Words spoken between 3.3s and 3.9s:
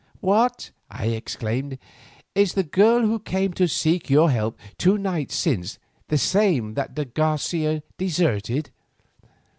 to